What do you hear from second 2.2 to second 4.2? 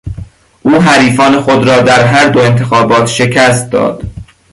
دو انتخابات شکست داد.